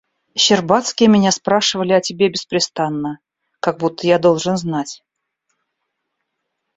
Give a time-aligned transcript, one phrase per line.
[0.35, 3.19] Щербацкие меня спрашивали о тебе беспрестанно,
[3.59, 5.03] как будто я должен знать.